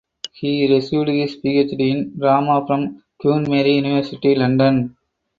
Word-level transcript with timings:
He 0.33 0.67
received 0.67 1.09
his 1.09 1.35
PhD 1.37 1.79
in 1.79 2.17
drama 2.17 2.63
from 2.65 3.03
Queen 3.19 3.43
Mary 3.47 3.75
University 3.75 4.33
London. 4.33 4.97